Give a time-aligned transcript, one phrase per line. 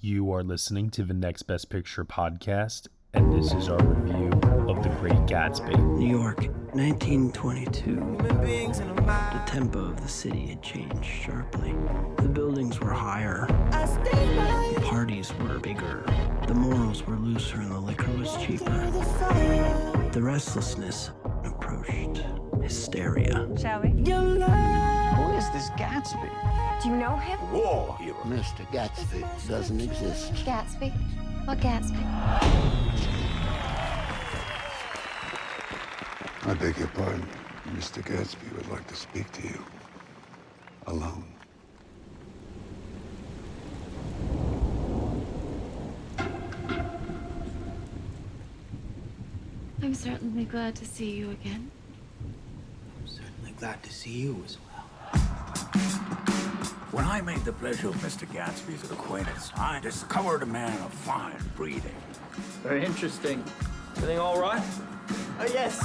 [0.00, 4.28] You are listening to the Next Best Picture podcast, and this is our review
[4.68, 5.76] of The Great Gatsby.
[5.98, 6.38] New York,
[6.72, 7.96] 1922.
[8.22, 11.74] The tempo of the city had changed sharply.
[12.18, 13.48] The buildings were higher.
[13.72, 16.04] The parties were bigger.
[16.46, 18.90] The morals were looser and the liquor was cheaper.
[20.12, 21.10] The restlessness
[21.42, 22.22] approached
[22.62, 23.48] hysteria.
[23.60, 23.90] Shall we?
[25.18, 26.30] Who is this Gatsby?
[26.80, 27.40] Do you know him?
[27.50, 28.16] War hero.
[28.24, 28.64] Mr.
[28.70, 30.32] Gatsby doesn't exist.
[30.46, 30.92] Gatsby?
[31.44, 32.04] What Gatsby?
[36.46, 37.26] I beg your pardon.
[37.74, 38.00] Mr.
[38.00, 39.64] Gatsby would like to speak to you.
[40.86, 41.24] Alone.
[49.82, 51.72] I'm certainly glad to see you again.
[53.00, 54.67] I'm certainly glad to see you as well.
[56.90, 58.26] When I made the pleasure of Mr.
[58.26, 61.94] Gatsby's acquaintance, I discovered a man of fine breeding.
[62.62, 63.44] Very interesting.
[63.96, 64.62] Everything all right?
[65.40, 65.78] Oh, yes.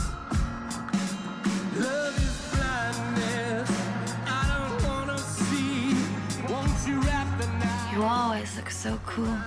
[7.94, 9.38] You always look so cool.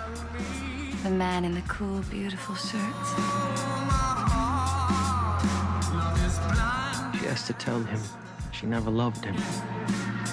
[1.03, 3.11] The man in the cool, beautiful shirts.
[7.19, 8.01] She has to tell him
[8.53, 9.37] she never loved him.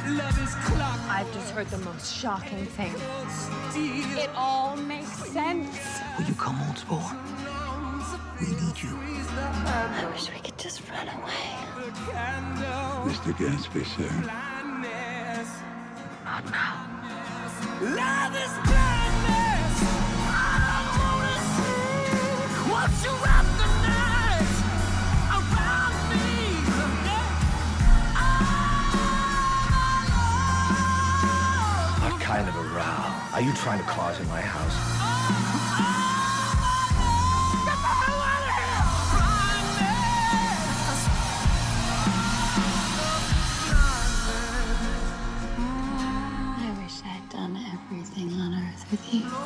[0.05, 2.93] I've just heard the most shocking thing.
[3.75, 5.77] It all makes sense.
[6.17, 7.15] Will you come, old sport?
[8.41, 8.99] We need you.
[8.99, 11.63] I wish we could just run away.
[13.07, 13.33] Mr.
[13.33, 14.11] Gatsby, sir.
[16.25, 16.93] Not now.
[17.79, 18.72] What
[33.33, 35.02] are you trying to cause in my house?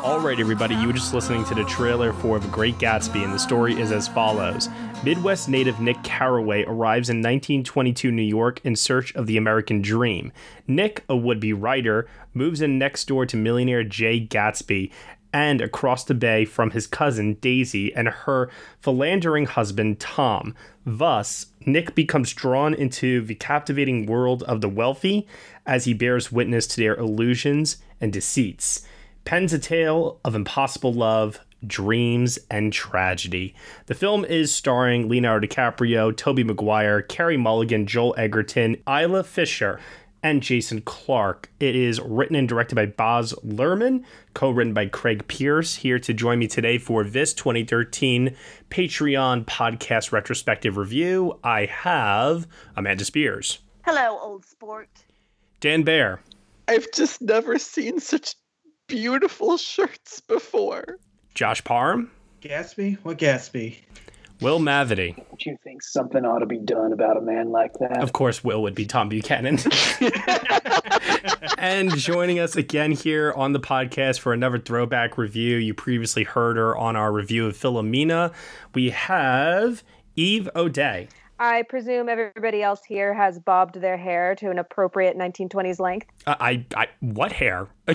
[0.03, 3.33] All right, everybody, you were just listening to the trailer for The Great Gatsby, and
[3.33, 4.69] the story is as follows
[5.03, 10.31] Midwest native Nick Carraway arrives in 1922 New York in search of the American dream.
[10.67, 14.91] Nick, a would be writer, moves in next door to millionaire Jay Gatsby
[15.33, 18.49] and across the bay from his cousin Daisy and her
[18.81, 20.55] philandering husband Tom.
[20.85, 25.27] Thus, Nick becomes drawn into the captivating world of the wealthy
[25.65, 28.87] as he bears witness to their illusions and deceits.
[29.25, 33.53] Pens a tale of impossible love, dreams, and tragedy.
[33.87, 39.79] The film is starring Leonardo DiCaprio, Tobey Maguire, Carey Mulligan, Joel Edgerton, Isla Fisher,
[40.27, 41.49] and Jason Clarke.
[41.61, 45.75] It is written and directed by Baz Luhrmann, co written by Craig Pearce.
[45.75, 48.35] Here to join me today for this 2013
[48.69, 52.45] Patreon podcast retrospective review, I have
[52.75, 54.89] Amanda Spears, Hello, old sport.
[55.61, 56.19] Dan Bayer,
[56.67, 58.35] I've just never seen such
[58.87, 60.97] beautiful shirts before.
[61.35, 62.11] Josh Parham,
[62.41, 62.97] Gatsby?
[63.03, 63.77] What Gatsby?
[64.41, 65.15] Will Mavity.
[65.15, 68.03] Don't you think something ought to be done about a man like that?
[68.03, 69.57] Of course, Will would be Tom Buchanan.
[71.57, 75.57] and joining us again here on the podcast for another throwback review.
[75.57, 78.31] You previously heard her on our review of Philomena.
[78.75, 79.83] We have
[80.15, 81.07] Eve O'Dea.
[81.39, 86.07] I presume everybody else here has bobbed their hair to an appropriate 1920s length.
[86.25, 87.67] Uh, I, I, what hair?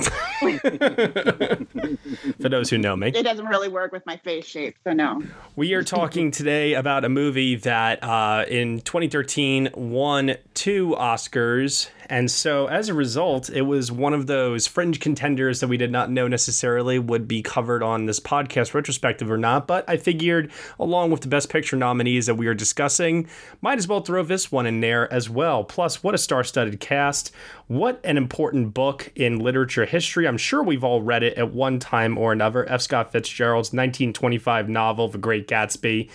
[2.40, 3.08] For those who know me.
[3.08, 5.22] It doesn't really work with my face shape, so no.
[5.54, 11.90] We are talking today about a movie that uh, in 2013 won two Oscars.
[12.08, 15.92] And so as a result, it was one of those fringe contenders that we did
[15.92, 19.66] not know necessarily would be covered on this podcast retrospective or not.
[19.66, 23.28] But I figured, along with the Best Picture nominees that we are discussing,
[23.60, 25.64] might as well throw this one in there as well.
[25.64, 27.32] Plus, what a star studded cast.
[27.66, 30.26] What an important book in literature history.
[30.26, 32.68] I'm sure we've all read it at one time or another.
[32.68, 32.82] F.
[32.82, 36.10] Scott Fitzgerald's 1925 novel, The Great Gatsby.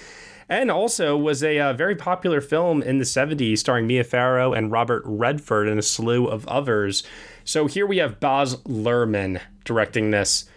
[0.49, 4.71] And also was a uh, very popular film in the 70s starring Mia Farrow and
[4.71, 7.03] Robert Redford and a slew of others.
[7.43, 10.49] So here we have Baz Luhrmann directing this.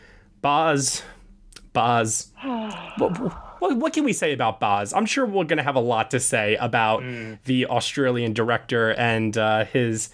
[0.42, 1.02] Baz,
[1.72, 2.28] Baz.
[2.98, 4.92] what, what, what can we say about Baz?
[4.92, 7.02] I'm sure we're going to have a lot to say about
[7.44, 10.10] the Australian director and uh, his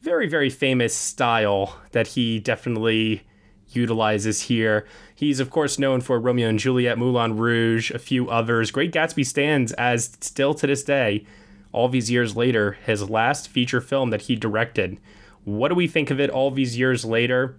[0.00, 3.22] very, very famous style that he definitely
[3.70, 4.86] utilizes here.
[5.14, 8.70] He's, of course, known for Romeo and Juliet, Moulin Rouge, a few others.
[8.70, 11.26] Great Gatsby stands as, still to this day,
[11.72, 14.98] all these years later, his last feature film that he directed.
[15.44, 17.56] What do we think of it all these years later?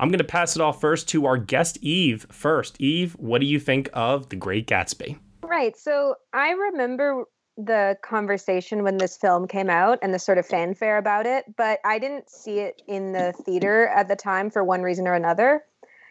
[0.00, 2.26] I'm going to pass it off first to our guest, Eve.
[2.30, 5.18] First, Eve, what do you think of The Great Gatsby?
[5.42, 5.76] Right.
[5.76, 7.24] So I remember
[7.56, 11.80] the conversation when this film came out and the sort of fanfare about it, but
[11.84, 15.64] I didn't see it in the theater at the time for one reason or another.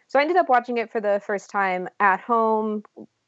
[0.10, 2.84] So I ended up watching it for the first time at home,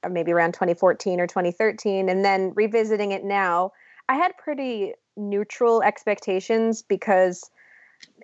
[0.09, 3.71] maybe around 2014 or 2013, and then revisiting it now.
[4.09, 7.49] I had pretty neutral expectations because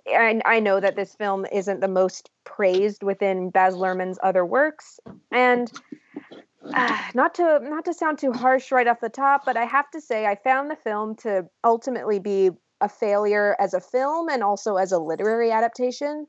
[0.08, 5.00] I, I know that this film isn't the most praised within Baz Luhrmann's other works,
[5.32, 5.70] and
[6.74, 9.90] uh, not to not to sound too harsh right off the top, but I have
[9.90, 12.50] to say I found the film to ultimately be
[12.80, 16.26] a failure as a film and also as a literary adaptation.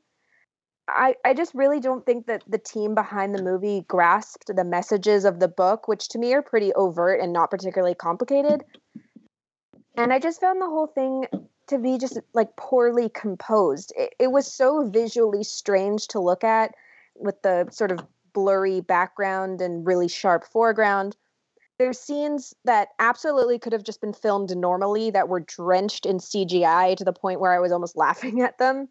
[0.88, 5.26] I, I just really don't think that the team behind the movie grasped the messages
[5.26, 8.64] of the book, which to me are pretty overt and not particularly complicated.
[9.98, 11.26] And I just found the whole thing
[11.68, 13.92] to be just like poorly composed.
[13.96, 16.74] It, it was so visually strange to look at
[17.14, 18.00] with the sort of
[18.32, 21.16] blurry background and really sharp foreground.
[21.78, 26.96] There's scenes that absolutely could have just been filmed normally that were drenched in CGI
[26.96, 28.88] to the point where I was almost laughing at them.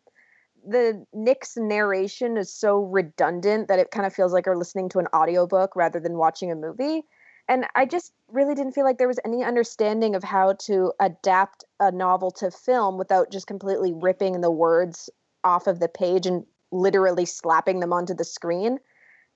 [0.65, 4.99] The Nick's narration is so redundant that it kind of feels like you're listening to
[4.99, 7.03] an audiobook rather than watching a movie.
[7.47, 11.63] And I just really didn't feel like there was any understanding of how to adapt
[11.79, 15.09] a novel to film without just completely ripping the words
[15.43, 18.79] off of the page and literally slapping them onto the screen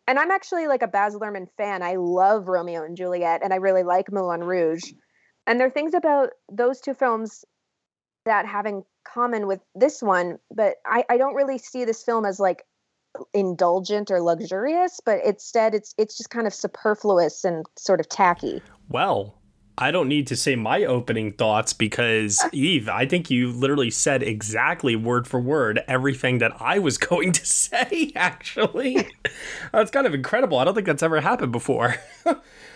[0.07, 1.81] and I'm actually like a Baz Luhrmann fan.
[1.81, 4.91] I love Romeo and Juliet, and I really like Moulin Rouge.
[5.47, 7.45] And there are things about those two films
[8.25, 12.25] that have in common with this one, but I, I don't really see this film
[12.25, 12.65] as like
[13.33, 18.61] indulgent or luxurious, but instead it's it's just kind of superfluous and sort of tacky.
[18.89, 19.41] Well,
[19.77, 24.21] I don't need to say my opening thoughts because Eve, I think you literally said
[24.21, 29.07] exactly word for word everything that I was going to say, actually.
[29.73, 30.57] that's kind of incredible.
[30.59, 31.95] I don't think that's ever happened before.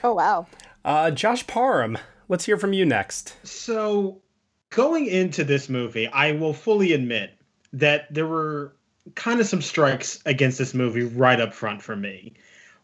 [0.04, 0.48] oh, wow.
[0.84, 1.98] Uh, Josh Parham,
[2.28, 3.36] let's hear from you next.
[3.44, 4.22] So,
[4.70, 7.32] going into this movie, I will fully admit
[7.74, 8.76] that there were
[9.14, 12.34] kind of some strikes against this movie right up front for me.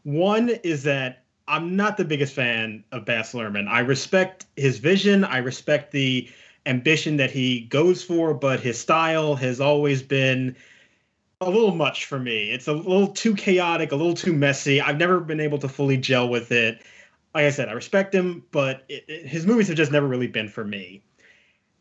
[0.04, 3.68] One is that I'm not the biggest fan of Baz Luhrmann.
[3.68, 5.24] I respect his vision.
[5.24, 6.30] I respect the
[6.66, 10.56] ambition that he goes for, but his style has always been
[11.42, 12.52] a little much for me.
[12.52, 14.80] It's a little too chaotic, a little too messy.
[14.80, 16.82] I've never been able to fully gel with it.
[17.34, 20.28] Like I said, I respect him, but it, it, his movies have just never really
[20.28, 21.02] been for me.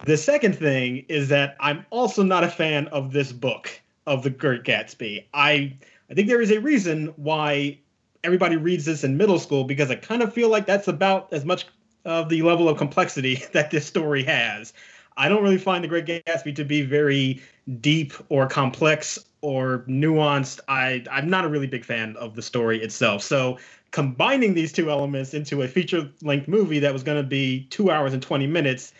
[0.07, 3.71] The second thing is that I'm also not a fan of this book
[4.07, 5.25] of The Great Gatsby.
[5.35, 5.77] I
[6.11, 7.79] I think there is a reason why
[8.25, 11.45] everybody reads this in middle school because I kind of feel like that's about as
[11.45, 11.67] much
[12.05, 14.73] of the level of complexity that this story has.
[15.17, 17.43] I don't really find The Great Gatsby to be very
[17.81, 20.61] deep or complex or nuanced.
[20.69, 23.23] I I'm not a really big fan of the story itself.
[23.23, 23.59] So
[23.91, 28.15] combining these two elements into a feature-length movie that was going to be two hours
[28.15, 28.93] and 20 minutes,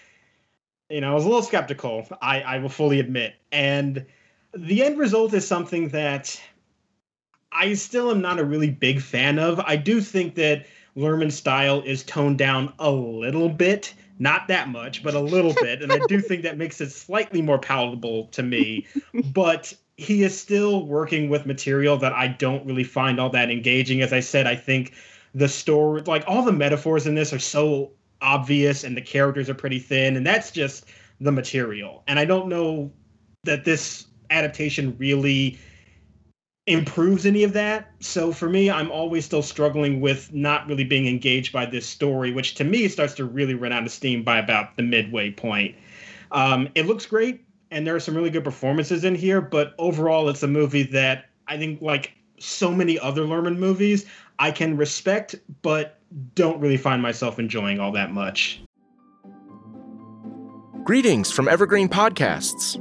[0.89, 2.07] you know, I was a little skeptical.
[2.21, 3.35] I I will fully admit.
[3.53, 4.05] And
[4.55, 6.41] the end result is something that
[7.53, 9.61] I still am not a really big fan of.
[9.61, 10.67] I do think that
[10.97, 15.83] Luhrmann's style is toned down a little bit, not that much, but a little bit,
[15.83, 18.87] and I do think that makes it slightly more palatable to me.
[19.33, 24.01] But he is still working with material that I don't really find all that engaging.
[24.01, 24.95] As I said, I think
[25.35, 29.55] the story, like all the metaphors in this, are so obvious, and the characters are
[29.55, 30.87] pretty thin, and that's just
[31.21, 32.03] the material.
[32.07, 32.91] And I don't know
[33.45, 35.59] that this adaptation really
[36.67, 37.91] improves any of that.
[38.01, 42.33] So for me, I'm always still struggling with not really being engaged by this story,
[42.33, 45.75] which to me starts to really run out of steam by about the midway point.
[46.31, 50.29] Um, it looks great, and there are some really good performances in here, but overall,
[50.29, 54.07] it's a movie that I think, like so many other Luhrmann movies,
[54.39, 55.99] I can respect, but
[56.35, 58.63] don't really find myself enjoying all that much.
[60.85, 62.81] Greetings from Evergreen Podcasts.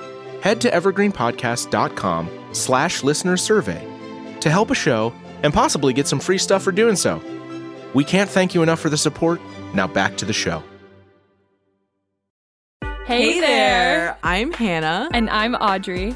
[0.41, 3.87] Head to evergreenpodcast.com slash listener survey
[4.41, 7.21] to help a show and possibly get some free stuff for doing so.
[7.93, 9.39] We can't thank you enough for the support.
[9.73, 10.63] Now back to the show.
[13.05, 14.17] Hey, hey there.
[14.23, 15.09] I'm Hannah.
[15.13, 16.15] And I'm Audrey.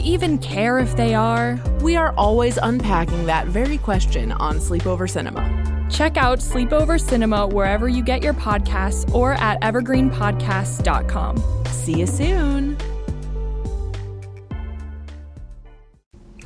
[0.00, 1.60] even care if they are?
[1.80, 5.88] We are always unpacking that very question on Sleepover Cinema.
[5.90, 11.64] Check out Sleepover Cinema wherever you get your podcasts or at evergreenpodcasts.com.
[11.66, 12.76] See you soon.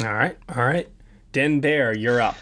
[0.02, 0.88] All right, all right.
[1.32, 2.36] Dan Bayer, you're up.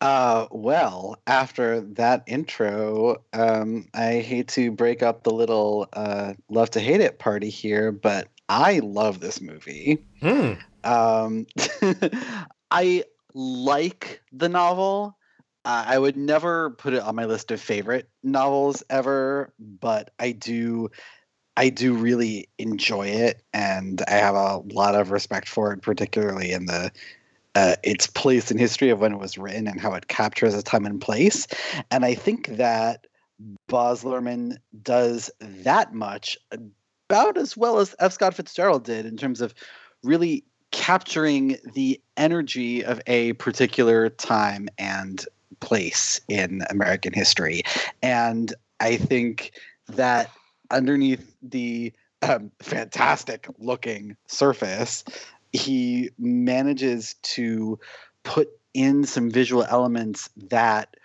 [0.00, 6.70] Uh, well, after that intro, um, I hate to break up the little uh, love
[6.72, 10.04] to hate it party here, but I love this movie.
[10.22, 10.58] Mm.
[10.84, 11.46] Um,
[12.70, 15.16] I like the novel.
[15.64, 20.32] Uh, I would never put it on my list of favorite novels ever, but I
[20.32, 20.90] do.
[21.58, 26.52] I do really enjoy it, and I have a lot of respect for it, particularly
[26.52, 26.92] in the
[27.54, 30.62] uh, its place in history of when it was written and how it captures a
[30.62, 31.46] time and place.
[31.90, 33.06] And I think that
[33.68, 36.36] Baz Luhrmann does that much
[37.08, 38.12] about as well as F.
[38.12, 39.54] Scott Fitzgerald did in terms of
[40.02, 45.24] really capturing the energy of a particular time and
[45.60, 47.62] place in American history.
[48.02, 49.52] And I think
[49.88, 50.30] that
[50.70, 55.04] underneath the um, fantastic looking surface,
[55.52, 57.78] he manages to
[58.24, 60.96] put in some visual elements that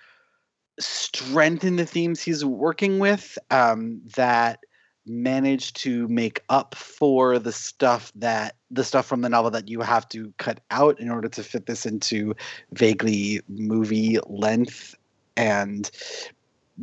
[0.80, 4.62] strengthen the themes he's working with um, that
[5.06, 9.82] manage to make up for the stuff that the stuff from the novel that you
[9.82, 12.36] have to cut out in order to fit this into
[12.74, 14.96] vaguely movie length.
[15.36, 15.90] And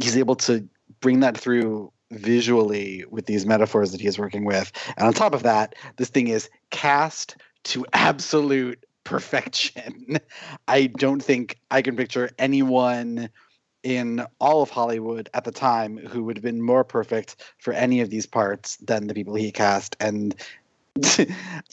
[0.01, 0.69] he's able to
[1.01, 4.73] bring that through visually with these metaphors that he's working with.
[4.97, 10.19] And on top of that this thing is cast to absolute perfection.
[10.69, 13.31] I don't think i can picture anyone
[13.83, 18.01] in all of Hollywood at the time who would have been more perfect for any
[18.01, 19.97] of these parts than the people he cast.
[20.01, 20.35] And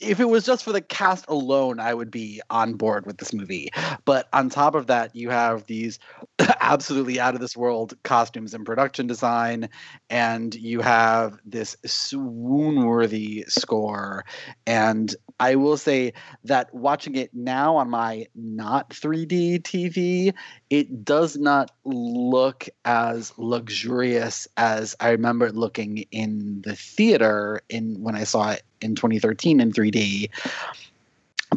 [0.00, 3.32] if it was just for the cast alone, I would be on board with this
[3.32, 3.70] movie.
[4.04, 5.98] But on top of that, you have these
[6.60, 9.68] absolutely out of this world costumes and production design,
[10.10, 14.24] and you have this swoon worthy score.
[14.66, 16.12] And I will say
[16.44, 20.34] that watching it now on my not 3D TV,
[20.70, 28.16] it does not look as luxurious as I remember looking in the theater in when
[28.16, 30.30] I saw it in 2013 in 3D.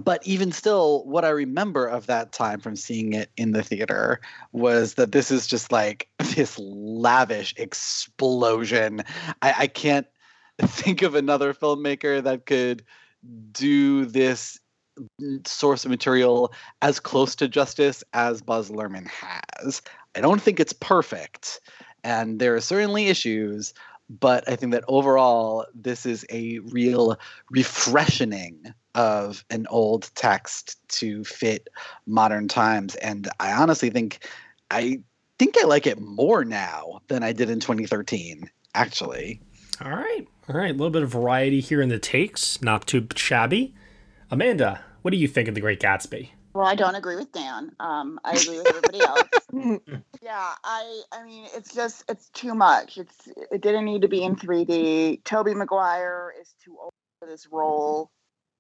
[0.04, 4.22] But even still, what I remember of that time from seeing it in the theater
[4.52, 9.04] was that this is just like this lavish explosion.
[9.42, 10.08] I, I can't
[10.62, 12.84] think of another filmmaker that could
[13.52, 14.60] do this
[15.46, 19.82] source of material as close to justice as Baz Luhrmann has.
[20.16, 21.60] I don't think it's perfect,
[22.04, 23.74] and there are certainly issues,
[24.10, 27.18] but I think that overall, this is a real
[27.52, 31.70] refreshing of an old text to fit
[32.08, 32.96] modern times.
[32.96, 34.28] And I honestly think
[34.72, 35.02] I
[35.38, 39.42] think I like it more now than I did in 2013, actually.
[39.84, 40.28] All right.
[40.48, 40.72] All right.
[40.72, 42.62] A little bit of variety here in the takes.
[42.62, 43.74] Not too shabby.
[44.30, 46.30] Amanda, what do you think of The Great Gatsby?
[46.54, 47.72] Well, I don't agree with Dan.
[47.80, 49.22] Um, I agree with everybody else.
[50.22, 52.98] yeah, I I mean it's just it's too much.
[52.98, 55.24] It's it didn't need to be in 3D.
[55.24, 58.10] Tobey Maguire is too old for this role.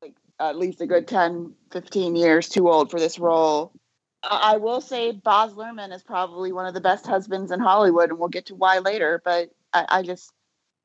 [0.02, 3.74] Like at least a good 10, 15 years too old for this role.
[4.22, 8.20] I will say Baz Luhrmann is probably one of the best husbands in Hollywood, and
[8.20, 9.22] we'll get to why later.
[9.24, 10.32] But I, I just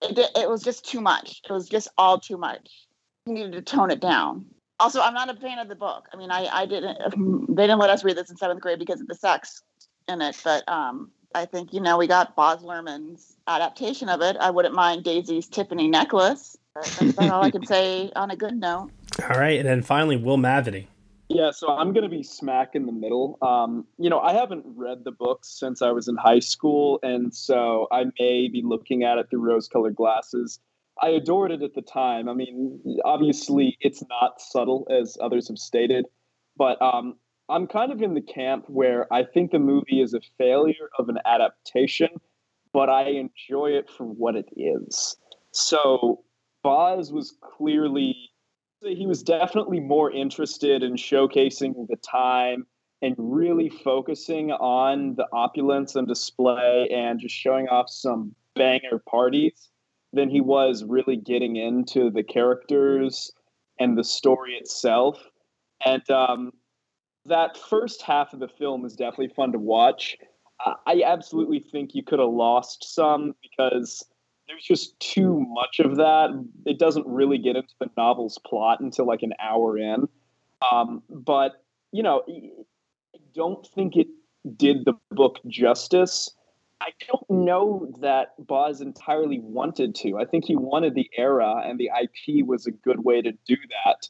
[0.01, 1.43] it, it was just too much.
[1.49, 2.87] It was just all too much.
[3.27, 4.47] You needed to tone it down
[4.81, 6.07] also i'm not a fan of the book.
[6.13, 6.99] I mean i i didn't
[7.57, 9.63] they didn't let us read this in seventh grade because of the sex
[10.09, 14.37] in it but um i think you know we got Baz Luhrmann's adaptation of it.
[14.39, 16.57] I wouldn't mind daisy's tiffany necklace.
[16.75, 18.91] That's about all i can say on a good note.
[19.23, 20.87] All right and then finally will mavity
[21.29, 23.39] yeah, so I'm going to be smack in the middle.
[23.41, 27.35] Um, you know, I haven't read the books since I was in high school, and
[27.35, 30.61] so I may be looking at it through rose colored glasses.
[31.03, 32.29] I adored it at the time.
[32.29, 36.07] I mean, obviously, it's not subtle as others have stated,
[36.57, 37.17] but um,
[37.49, 41.09] I'm kind of in the camp where I think the movie is a failure of
[41.09, 42.09] an adaptation,
[42.73, 45.17] but I enjoy it for what it is.
[45.51, 46.23] So,
[46.63, 48.31] Baz was clearly
[48.81, 52.67] he was definitely more interested in showcasing the time
[53.01, 59.71] and really focusing on the opulence and display and just showing off some banger parties
[60.15, 63.33] than he was really getting into the characters
[63.79, 65.19] and the story itself.
[65.85, 66.53] And um,
[67.27, 70.17] that first half of the film is definitely fun to watch.
[70.87, 74.05] I absolutely think you could have lost some because
[74.47, 76.31] there's just too much of that.
[76.65, 80.09] It doesn't really get into the novel's plot until like an hour in.
[80.71, 84.07] Um, but you know, I don't think it
[84.57, 86.31] did the book justice.
[86.81, 90.19] I don't know that Baz entirely wanted to.
[90.19, 93.57] I think he wanted the era, and the IP was a good way to do
[93.85, 94.09] that.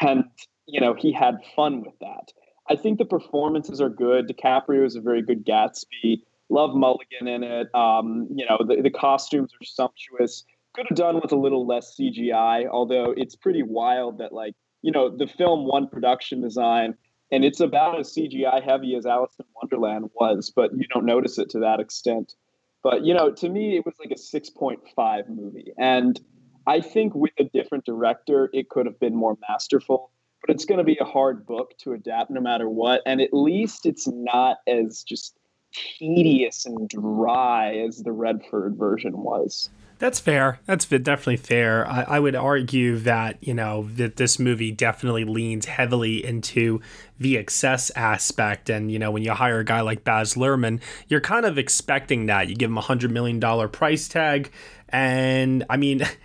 [0.00, 0.24] And
[0.66, 2.32] you know, he had fun with that.
[2.68, 4.28] I think the performances are good.
[4.28, 6.22] DiCaprio is a very good Gatsby.
[6.48, 7.68] Love Mulligan in it.
[7.74, 10.44] Um, you know, the, the costumes are sumptuous.
[10.74, 14.92] Could have done with a little less CGI, although it's pretty wild that, like, you
[14.92, 16.94] know, the film won production design
[17.30, 21.38] and it's about as CGI heavy as Alice in Wonderland was, but you don't notice
[21.38, 22.34] it to that extent.
[22.82, 25.72] But, you know, to me, it was like a 6.5 movie.
[25.76, 26.20] And
[26.66, 30.10] I think with a different director, it could have been more masterful
[30.46, 33.02] but it's going to be a hard book to adapt no matter what.
[33.04, 35.36] And at least it's not as just
[35.72, 39.68] tedious and dry as the Redford version was.
[39.98, 40.60] That's fair.
[40.66, 41.88] That's definitely fair.
[41.88, 46.82] I, I, would argue that you know that this movie definitely leans heavily into
[47.18, 51.22] the excess aspect, and you know when you hire a guy like Baz Luhrmann, you're
[51.22, 52.48] kind of expecting that.
[52.48, 54.50] You give him a hundred million dollar price tag,
[54.88, 56.02] and I mean.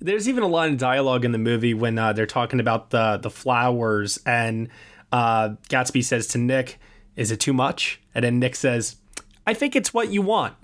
[0.00, 3.16] There's even a line of dialogue in the movie when uh, they're talking about the
[3.16, 4.68] the flowers, and
[5.10, 6.78] uh, Gatsby says to Nick,
[7.16, 8.94] "Is it too much?" And then Nick says,
[9.44, 10.54] "I think it's what you want."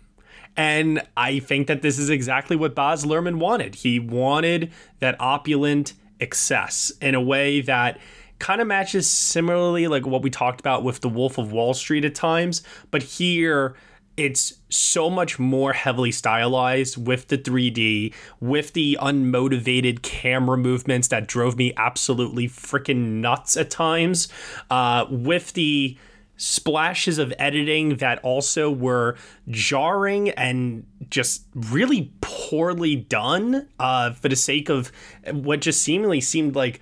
[0.57, 3.77] And I think that this is exactly what Baz Luhrmann wanted.
[3.77, 7.99] He wanted that opulent excess in a way that
[8.39, 12.05] kind of matches similarly like what we talked about with The Wolf of Wall Street
[12.05, 13.75] at times, but here
[14.17, 21.27] it's so much more heavily stylized with the 3D, with the unmotivated camera movements that
[21.27, 24.29] drove me absolutely freaking nuts at times,
[24.71, 25.97] uh, with the
[26.37, 29.17] splashes of editing that also were
[29.49, 34.91] jarring and just really poorly done uh, for the sake of
[35.31, 36.81] what just seemingly seemed like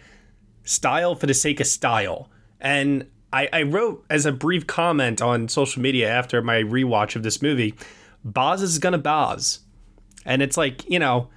[0.64, 2.30] style for the sake of style.
[2.60, 7.22] And I, I wrote as a brief comment on social media after my rewatch of
[7.22, 7.74] this movie,
[8.24, 9.60] Baz is gonna Baz.
[10.24, 11.28] And it's like, you know,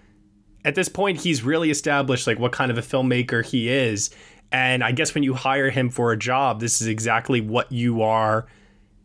[0.63, 4.09] at this point he's really established like what kind of a filmmaker he is.
[4.51, 8.01] And I guess when you hire him for a job, this is exactly what you
[8.01, 8.45] are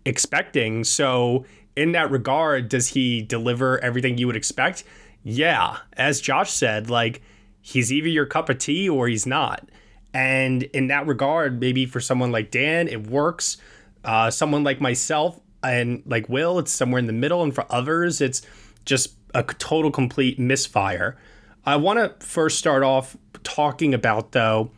[0.05, 0.85] expecting.
[0.85, 1.44] So
[1.76, 4.85] in that regard, does he deliver everything you would expect?
[5.22, 5.79] Yeah.
[5.94, 7.22] As Josh said, like
[7.61, 9.68] he's either your cup of tea or he's not.
[10.12, 13.57] And in that regard, maybe for someone like Dan, it works.
[14.05, 17.42] Uh, someone like myself and like Will, it's somewhere in the middle.
[17.42, 18.42] And for others, it's
[18.85, 21.16] just a total complete misfire.
[21.64, 24.70] I want to first start off talking about, though,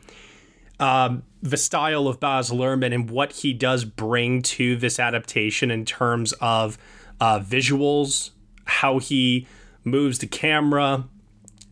[0.82, 5.84] um, the style of Baz Luhrmann and what he does bring to this adaptation in
[5.84, 6.76] terms of
[7.20, 8.30] uh, visuals,
[8.64, 9.46] how he
[9.84, 11.04] moves the camera,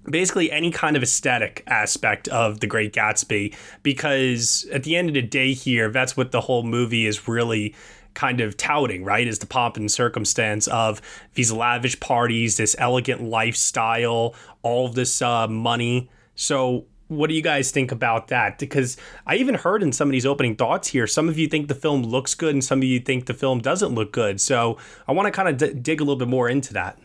[0.08, 3.52] basically any kind of aesthetic aspect of the great gatsby.
[3.82, 7.74] Because at the end of the day here that's what the whole movie is really
[8.14, 9.26] kind of touting right?
[9.26, 11.02] Is the pomp and circumstance of
[11.34, 16.08] these lavish parties this elegant lifestyle all of this uh, money.
[16.36, 18.96] So what do you guys think about that because
[19.26, 21.74] i even heard in some of these opening thoughts here some of you think the
[21.74, 25.12] film looks good and some of you think the film doesn't look good so i
[25.12, 26.98] want to kind of d- dig a little bit more into that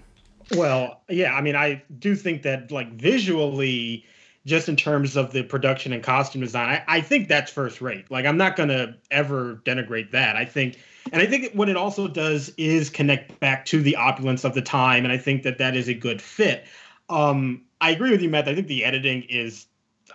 [0.53, 4.05] well, yeah, I mean, I do think that like visually,
[4.45, 8.09] just in terms of the production and costume design, I, I think that's first rate.
[8.11, 10.35] Like, I'm not gonna ever denigrate that.
[10.35, 10.77] I think,
[11.11, 14.61] and I think what it also does is connect back to the opulence of the
[14.61, 16.65] time, and I think that that is a good fit.
[17.09, 18.47] Um, I agree with you, Matt.
[18.47, 19.65] I think the editing is,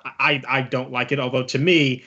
[0.05, 1.21] I I don't like it.
[1.21, 2.05] Although to me,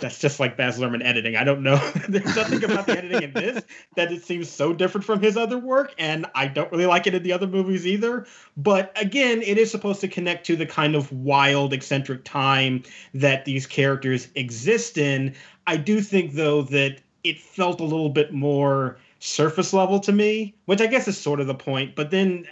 [0.00, 1.36] that's just like Baz Luhrmann editing.
[1.36, 1.76] I don't know.
[2.08, 3.64] There's nothing about the editing in this
[3.96, 7.14] that it seems so different from his other work, and I don't really like it
[7.14, 8.26] in the other movies either.
[8.56, 12.82] But again, it is supposed to connect to the kind of wild, eccentric time
[13.14, 15.34] that these characters exist in.
[15.66, 20.52] I do think, though, that it felt a little bit more surface level to me,
[20.64, 21.94] which I guess is sort of the point.
[21.94, 22.46] But then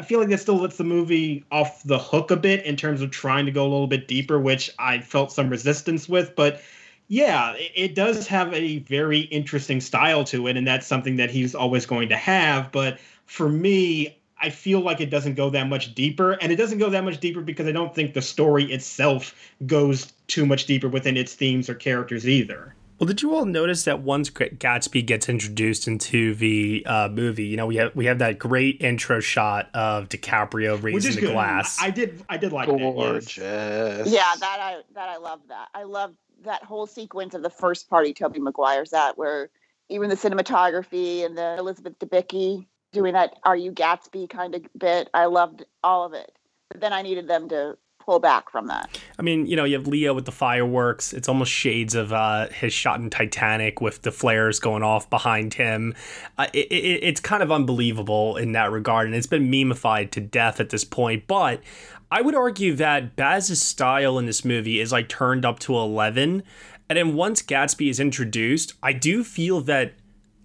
[0.00, 3.02] I feel like that still lets the movie off the hook a bit in terms
[3.02, 6.34] of trying to go a little bit deeper, which I felt some resistance with.
[6.34, 6.62] But
[7.08, 11.54] yeah, it does have a very interesting style to it, and that's something that he's
[11.54, 12.72] always going to have.
[12.72, 16.78] But for me, I feel like it doesn't go that much deeper, and it doesn't
[16.78, 19.34] go that much deeper because I don't think the story itself
[19.66, 22.74] goes too much deeper within its themes or characters either.
[23.00, 27.56] Well, did you all notice that once Gatsby gets introduced into the uh, movie, you
[27.56, 31.32] know, we have we have that great intro shot of DiCaprio raising the good.
[31.32, 31.80] glass.
[31.80, 33.36] I did I did like Gorgeous.
[33.36, 34.06] that.
[34.06, 35.68] Yeah, that I that I love that.
[35.74, 39.48] I love that whole sequence of the first party Tobey Maguire's at where
[39.88, 45.08] even the cinematography and the Elizabeth Debicki doing that "Are you Gatsby" kind of bit.
[45.14, 46.30] I loved all of it.
[46.68, 47.78] But then I needed them to
[48.10, 48.98] pull back from that.
[49.20, 51.12] I mean, you know, you have Leo with the fireworks.
[51.12, 55.54] It's almost shades of uh, his shot in Titanic with the flares going off behind
[55.54, 55.94] him.
[56.36, 60.20] Uh, it, it, it's kind of unbelievable in that regard, and it's been memeified to
[60.20, 61.28] death at this point.
[61.28, 61.62] But
[62.10, 66.42] I would argue that Baz's style in this movie is like turned up to 11.
[66.88, 69.92] And then once Gatsby is introduced, I do feel that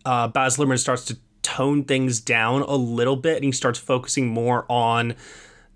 [0.06, 4.28] uh, Baz Luhrmann starts to tone things down a little bit and he starts focusing
[4.28, 5.16] more on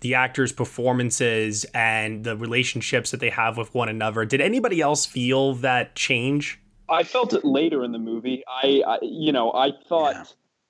[0.00, 4.24] the actors' performances and the relationships that they have with one another.
[4.24, 6.60] Did anybody else feel that change?
[6.88, 8.42] I felt it later in the movie.
[8.48, 10.14] I, I you know, I thought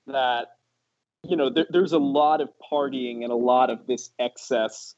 [0.06, 0.12] yeah.
[0.12, 0.46] that,
[1.24, 4.94] you know, there, there's a lot of partying and a lot of this excess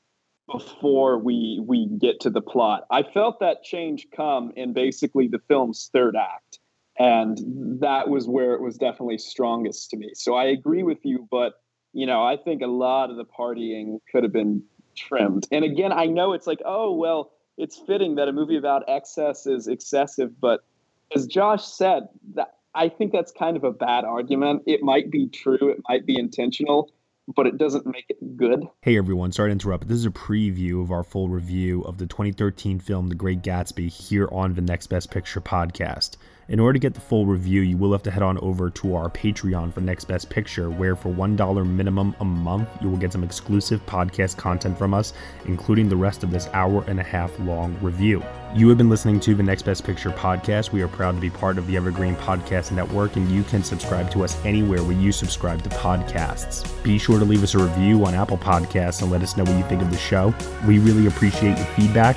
[0.51, 2.85] before we we get to the plot.
[2.91, 6.59] I felt that change come in basically the film's third act,
[6.99, 7.39] and
[7.81, 10.11] that was where it was definitely strongest to me.
[10.15, 11.55] So I agree with you, but
[11.93, 14.63] you know, I think a lot of the partying could have been
[14.97, 15.47] trimmed.
[15.51, 19.47] And again, I know it's like, oh, well, it's fitting that a movie about excess
[19.47, 20.65] is excessive, but
[21.15, 24.63] as Josh said, that I think that's kind of a bad argument.
[24.67, 26.91] It might be true, it might be intentional,
[27.37, 28.67] but it doesn't make it good.
[28.81, 32.07] Hey everyone, sorry to interrupt, this is a preview of our full review of the
[32.07, 36.17] 2013 film The Great Gatsby here on the Next Best Picture podcast.
[36.49, 38.97] In order to get the full review, you will have to head on over to
[38.97, 43.13] our Patreon for Next Best Picture, where for $1 minimum a month, you will get
[43.13, 45.13] some exclusive podcast content from us,
[45.45, 48.25] including the rest of this hour and a half long review.
[48.57, 50.73] You have been listening to the Next Best Picture podcast.
[50.73, 54.11] We are proud to be part of the Evergreen Podcast Network, and you can subscribe
[54.11, 56.83] to us anywhere where you subscribe to podcasts.
[56.83, 59.57] Be sure to leave us a review on Apple Podcasts and let us know what
[59.57, 60.35] you think of the show.
[60.67, 62.17] We really appreciate your feedback